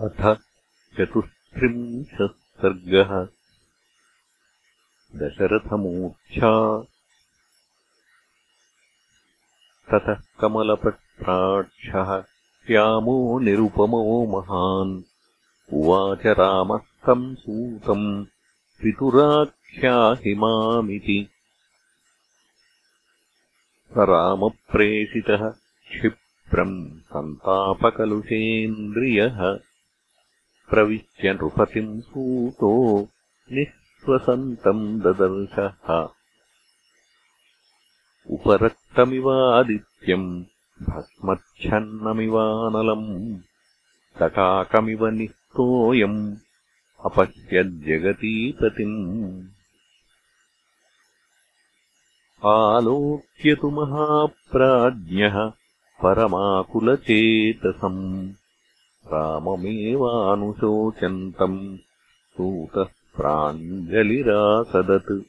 [0.00, 0.38] अथ
[0.96, 3.28] चतुस्त्रिंशः सर्गः
[5.18, 6.84] दशरथमूर्च्छा।
[9.90, 12.24] ततः कमलपत्राक्षः
[12.66, 15.02] श्यामो निरुपमो महान्।
[15.72, 18.26] उवाच रामस्तम् सूतम्
[18.82, 21.28] पितुराख्याहि मामिति
[23.90, 29.69] स रामप्रेषितः क्षिप्रम् सन्तापकलुषेन्द्रियः
[30.70, 32.72] प्रविश्य नृपतिम् सूतो
[33.52, 36.08] निःश्वसन्तम् ददर्शः।
[38.36, 40.28] उपरक्तमिवादित्यम्
[40.88, 43.08] भस्मच्छन्नमिवानलम्
[44.18, 46.20] तकाकमिव निस्तोऽयम्
[47.04, 48.98] अपश्यज्जगतीपतिम्
[52.46, 55.36] आलोक्यतु महाप्राज्ञः
[56.02, 58.02] परमाकुलचेतसम्
[59.12, 61.78] राममेवानुशोचन्तम्
[62.32, 62.86] सूतः
[63.16, 65.22] प्राञ्जलिरासदत्।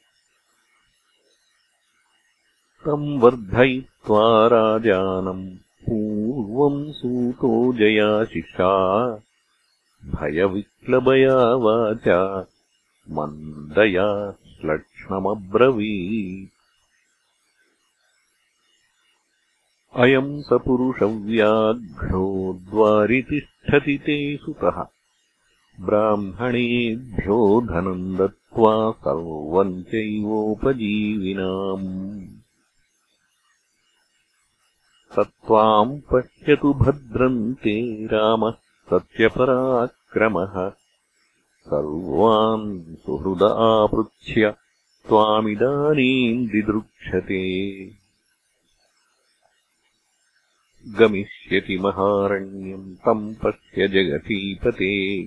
[2.84, 8.72] तम् वर्धयित्वा राजानम् पूर्वम् सूतो जयाशिषा
[10.04, 12.46] भयविक्लबया वाचा
[13.10, 16.52] मन्दया श्लक्ष्णमब्रवीत्।
[19.96, 22.52] अयम् स पुरुषव्याघ्रो
[23.70, 24.86] द्वारितिष्ठति ते सुतः।
[25.80, 30.76] ब्राह्मणेभ्यो धनम् दत्त्वा सर्वम् चैवोपजीविनाम्।
[35.12, 38.50] स त्वाम् पश्यतु भद्रन्ते रामः
[38.90, 40.70] सत्यपराक्रमः।
[41.64, 44.50] सर्वान् सुहृद आपृच्छ्य
[45.08, 47.84] त्वामिदानीम् दिदृक्षते
[50.88, 55.22] गमिष्यति महारण्यम् तम् पश्य जगतीपते।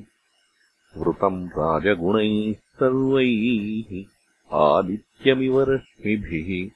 [0.98, 4.04] वृतम् राजगुणैः सर्वैः
[4.52, 6.70] आदित्यमिव रश्मिभिः।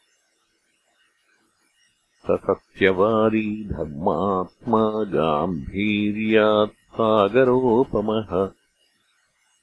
[2.32, 8.50] सत्यवादी धर्मात्मा गाम्भीर्यात् सागरोपमः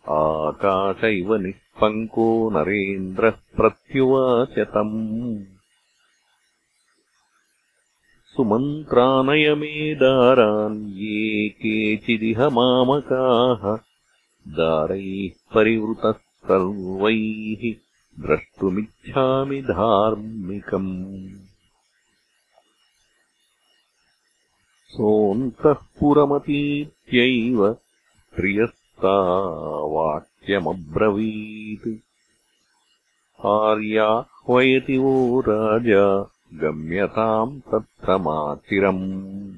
[0.08, 5.55] आकाश इव निःपङ्को नरेन्द्रः प्रत्युवाच तम्
[8.36, 13.78] सुमन्त्रानयमे दारान् ये केचिदिह मामकाः
[14.48, 17.74] दारैः परिवृतः सर्वैः
[18.26, 21.28] द्रष्टुमिच्छामि धार्मिकम्।
[24.88, 27.76] सोऽन्तः पुरमतीत्यैव
[28.36, 29.16] प्रियस्ता
[29.86, 31.98] वाक्यमब्रवीत्।
[33.46, 39.54] आर्याह्वयति वो राजा गम्यताम् तत्र माचिरम्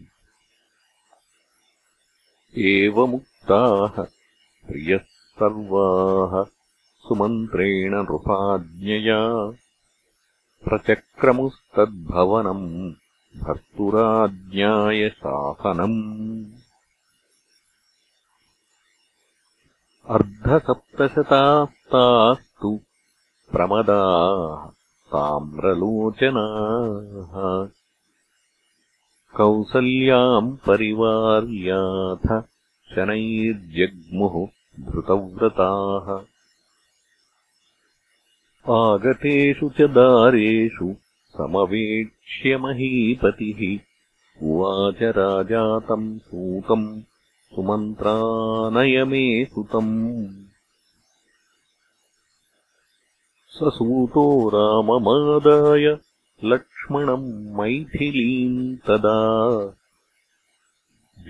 [2.59, 4.05] एवमुक्ताः
[4.69, 5.01] प्रियः
[5.39, 6.45] सर्वाः
[7.09, 9.21] सुमन्त्रेण नृपाज्ञया।
[10.65, 12.93] प्रचक्रमुस्तद्भवनम्
[13.43, 16.53] भर्तुराज्ञाय शासनम्।
[20.09, 22.81] अर्धसप्तशतास्तास्तु
[23.53, 24.78] प्रमदाः
[25.13, 27.35] ताम्रलोचनाः
[29.37, 32.43] कौसल्याम् परिवार्याथ
[32.95, 34.47] शनैर्जग्मुः
[34.81, 36.09] धृतव्रताः।
[38.73, 40.95] आगतेषु च दारेषु
[41.37, 43.79] समवेक्ष्यमहीपतिः
[44.43, 47.03] उवाच राजातम् सूतम्
[47.55, 50.38] सुमन्त्रानयमे सुतम्
[53.59, 55.99] स सूतो राममादाय
[56.45, 59.73] लक्ष्मणम् मैथिलीम् तदा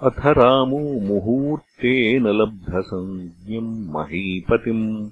[0.03, 5.11] अथ रामो मुहूर्तेन लब्धसंज्ञम् महीपतिम्।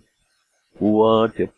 [0.83, 1.49] उवाच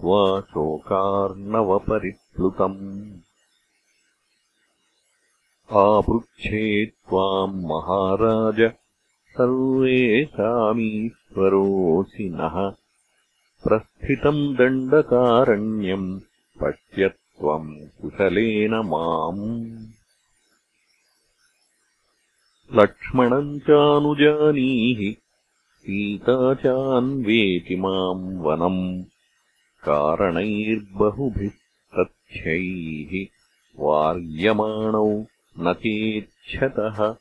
[0.00, 3.20] प्राञ्जलिर्भूत्वा शोकार्णवपरिप्लुतम्
[5.72, 8.72] आपृच्छे त्वाम् महाराज
[9.30, 12.72] सर्वेषामीश्वरोऽसि नः।
[13.64, 16.20] प्रस्थितम् दण्डकारण्यम्
[16.62, 19.86] पश्य त्वम् कुशलेन माम्।
[22.80, 25.16] लक्ष्मणम् चानुजानीहि
[25.78, 29.13] सीता चान्वेति माम् वनम्
[29.86, 31.50] कारणैर्बहुभिः
[31.98, 33.26] तथ्यैः
[33.78, 35.24] वार्यमाणौ
[35.58, 37.14] न चेच्छतः।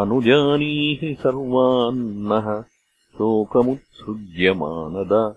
[0.00, 2.64] अनुजानीहि सर्वान्नः
[3.12, 5.34] शोकमुत्सृज्यमानद।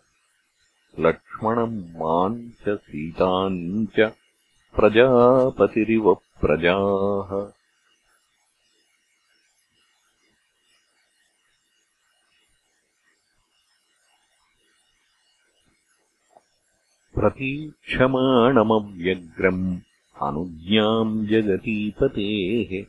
[0.99, 4.11] लक्ष्मणम् माम् च सीताम् च
[4.75, 7.54] प्रजापतिरिव प्रजाः
[17.15, 19.77] प्रतीक्षमाणमव्यग्रम्
[20.21, 22.85] अनुज्ञाम् जगतीपतेः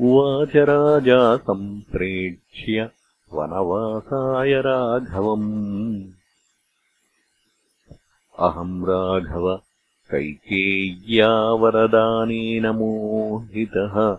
[0.00, 2.90] उवाच राजा सम्प्रेक्ष्य
[3.32, 6.04] वनवासाय राघवम्।
[8.38, 9.60] अहम् राघव
[10.10, 14.16] कैकेय्यावरदानेन मोहितः।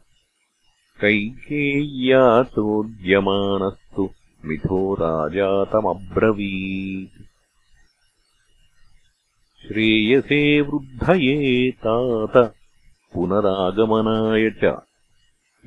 [1.02, 4.10] कैकेय्या चोद्यमानस्तु
[4.46, 7.23] मिथो राजातमब्रवीत्
[9.64, 12.56] श्रेयसे वृद्धये तात।
[13.14, 14.82] पुनरागमनाय च।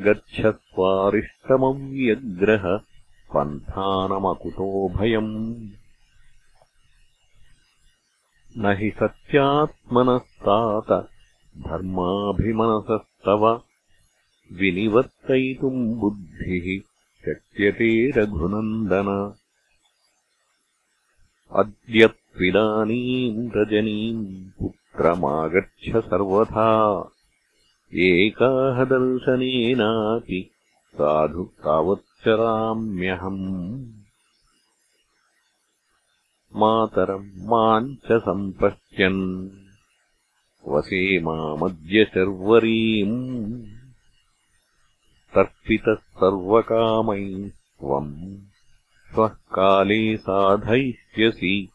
[0.00, 2.80] गच्छत्वारिष्टमव्यग्रह
[3.34, 5.68] पन्थानमकुतोभयम्
[8.58, 11.08] न हि सत्यात्मनस्तात।
[11.58, 13.62] धर्माभिमनसस्तव।
[14.52, 16.80] विनिवर्तयितुम् बुद्धिः।
[17.26, 19.34] शक्यते रघुनन्दन।
[21.52, 22.06] अद्य
[22.36, 27.10] त्विदानीम् रजनीम् पुत्रमागच्छ सर्वथा।
[27.94, 30.50] एकाह दर्शनेनापि
[30.94, 33.92] साधु तावच्चराम्यहम्
[36.56, 39.50] मातरम् माम् च सम्पश्यन्।
[40.68, 43.64] वसे मामद्य शर्वरीम्।
[45.34, 48.38] तर्पितः सर्वकामैः त्वम्।
[49.14, 51.68] श्वः काले साधयिष्यसि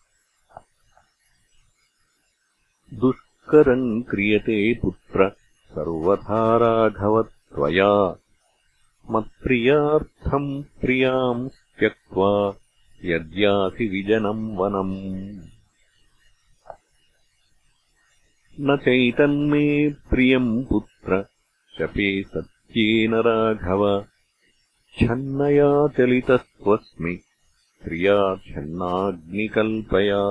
[2.94, 5.30] दुष्करम् क्रियते पुत्र
[5.72, 8.16] सर्वथा राघव त्वया
[9.12, 12.54] मत्प्रियार्थम् प्रियाम् त्यक्त्वा
[13.06, 14.96] यद्यासि विजनम् वनम्।
[18.60, 21.26] न चैतन्मे प्रियम् पुत्र
[21.78, 24.06] शपे सत्येन राघव।
[25.00, 27.20] छन्नया चलितस्त्वस्मि
[27.84, 30.22] प्रिया छन्नाग्निकल्पया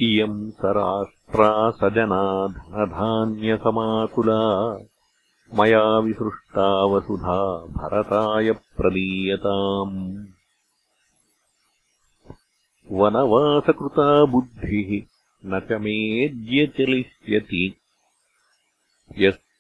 [0.03, 4.79] इयम् स राष्ट्रा स जना धनधान्यसमाकुला
[5.55, 10.27] मया विसृष्टा वसुधा भरताय प्रदीयताम्।
[12.93, 15.07] वनवासकृता बुद्धिः
[15.47, 17.77] न च मेद्य चलिष्यति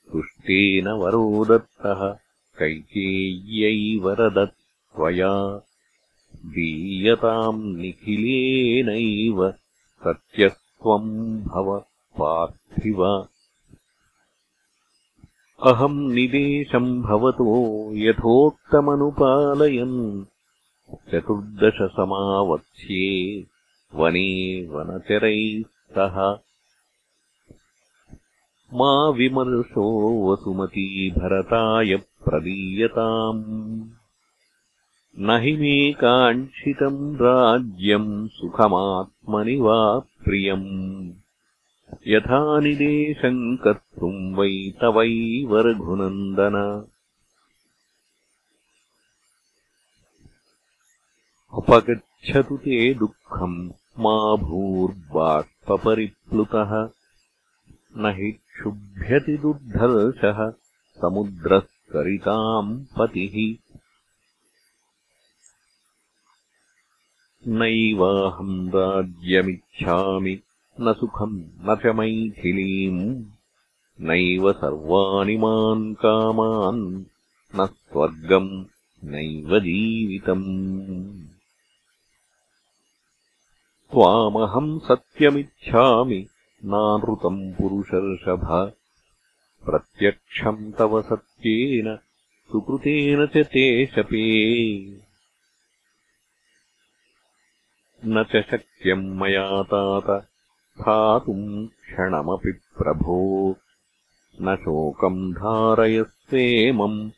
[0.06, 2.18] यस्तुष्टेन वरो दत्तः
[2.58, 5.60] कैकेय्यै वरदत् त्वया
[6.36, 9.54] दीयताम् निखिलेनैव
[10.04, 11.84] सत्यस्त्वम् भव
[12.18, 13.28] पार्थिव।
[15.62, 20.24] अहम् निदेशम् भवतो यथोक्तमनुपालयन्।
[21.12, 23.44] चतुर्दशसमावत्स्ये
[23.94, 26.45] वने वनचरैः सह
[28.74, 29.82] मा विमर्शो
[30.30, 33.42] वसुमती भरताय प्रदीयताम्।
[35.18, 40.66] न हि मे काङ्क्षितम् राज्यम् सुखमात्मनि वा प्रियम्
[42.06, 46.56] यथा निदेशम् कर्तुम् वै तवैव रघुनन्दन
[51.60, 53.58] अपगच्छतु ते दुःखम्
[53.98, 55.50] मा भूर्बाष्परिप्लुतः
[57.96, 60.50] न हि क्षुभ्यति दुर्धर्षः
[61.02, 63.56] समुद्रस्करिताम् पतिः।
[67.48, 70.40] नैवाहम् राज्यमिच्छामि
[70.80, 73.24] न सुखम् न च मैथिलीम्।
[74.00, 77.04] नैव सर्वाणि मान् कामान्
[77.56, 78.64] न स्वर्गम्
[79.04, 81.26] नैव जीवितम्।
[83.90, 86.26] त्वामहम् सत्यमिच्छामि
[86.66, 88.72] नानृतम् पुरुषर्षभ।
[89.64, 91.96] प्रत्यक्षम् तव सत्येन
[92.52, 94.46] सुकृतेन च ते शपे।
[98.04, 103.50] न च शक्यम् मया तात स्थातुम् क्षणमपि प्रभो।
[104.42, 107.10] न शोकम् धारयस्वेमम्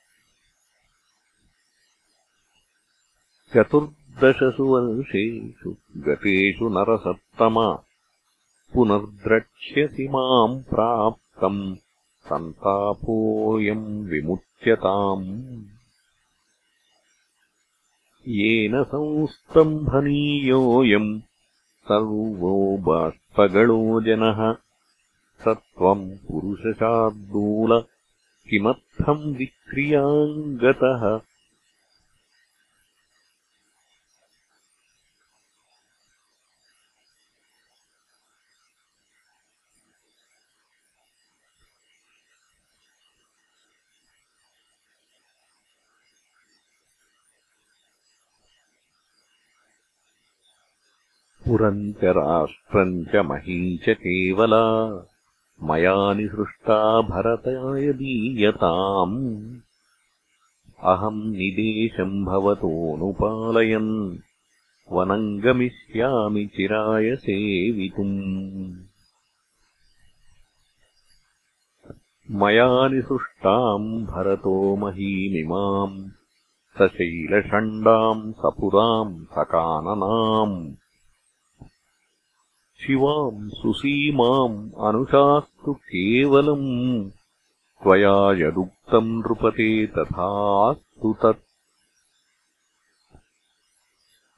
[3.55, 7.83] चतुर्दशसु वर्षेषु गतेषु नरसत्तमा
[8.73, 11.75] पुनर्द्रक्ष्यसि माम् प्राप्तम्
[12.25, 15.63] सन्तापोऽयम् विमुच्यताम्।
[18.27, 21.21] येन संस्तम्भनीयोऽयम्
[21.83, 24.55] सर्वो बाष्पगलो जनः।
[25.41, 27.83] स त्वम् पुरुषशार्दूल
[28.49, 31.30] किमर्थम् विक्रियाम् गतः
[51.51, 54.87] पुरम् च राष्ट्रम् च मही च केवला
[55.63, 59.55] मया निसृष्टा भरताय दीयताम्
[60.83, 64.17] अहम् निदेशम् भवतोऽनुपालयन्।
[64.91, 68.15] वनम् गमिष्यामि चिराय सेवितुम्
[72.41, 76.09] मया निसृष्टाम् भरतो महीमिमाम्
[76.77, 80.80] सशैलषण्डाम् सपुराम् सकाननाम्
[82.81, 87.09] शिवाम् सुसीमाम् अनुशास्तु केवलम्।
[87.83, 91.41] त्वया यदुक्तम् नृपते तथास्तु तत्।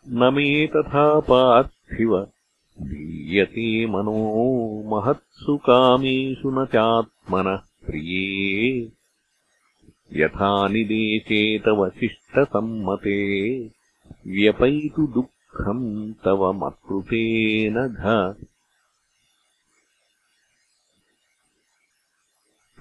[0.10, 2.28] न मे तथा पार्थिव।
[2.82, 8.92] दीयते मनो महत्सु कामेषु न चात्मनः प्रिये।
[10.14, 13.60] यथा निदेशे तव शिष्टसम्मते।
[14.28, 15.08] व्यपैतु
[16.26, 18.34] तव मत्कृतेन घ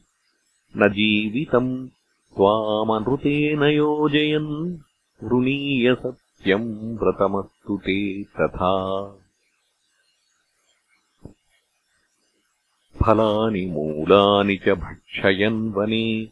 [0.76, 1.88] न जीवितम्
[2.36, 4.78] त्वामनृतेन योजयन्।
[5.22, 9.04] वृणीयसत्यम् व्रतमस्तु ते तथा
[13.06, 16.24] फलानि मूलानि च भक्षयन् वने।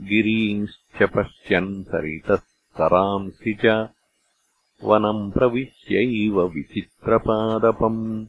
[0.00, 2.36] गिरींश्च पश्यन् सरितः
[2.78, 3.88] सरांसि च।
[4.84, 8.26] वनम् प्रविश्यैव विचित्रपादपम्।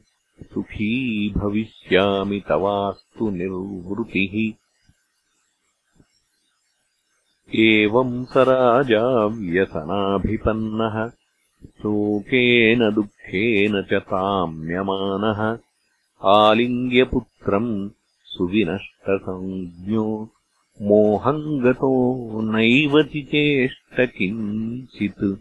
[0.54, 4.52] सुखी भविष्यामि तवास्तु निर्वृतिः।
[7.58, 11.08] एवम् स राजा व्यसनाभिपन्नः।
[11.64, 15.67] शोकेन दुःखेन च ताम्यमानः
[16.24, 17.90] आलिङ्ग्यपुत्रम्
[18.24, 20.30] सुविनष्टसंज्ञो।
[20.82, 25.40] मोहम् गतो नैव चिचेष्ट किञ्चित्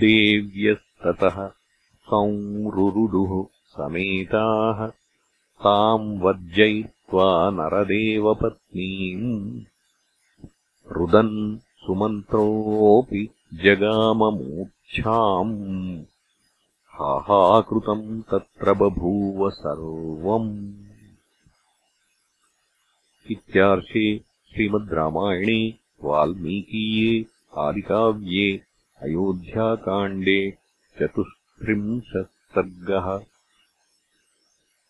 [0.00, 1.50] देव्यः ततः
[2.02, 4.92] संरुरुदुः समेताः
[5.64, 9.60] ताम् वर्जयित्वा नरदेवपत्नीम्।
[10.92, 16.04] रुदन् सुमन्त्रोऽपि जगाममूर्च्छाम्
[16.92, 20.72] हाहाकृतम् तत्र बभूव सर्वम्।
[23.30, 25.74] इत्यार्षे श्रीमद् रामायणे
[26.04, 27.26] वाल्मीकीये
[27.58, 28.60] आदिकाव्ये
[29.02, 30.58] अयोध्याकाण्डे
[31.00, 33.18] चतुस्त्रिंशः सर्गः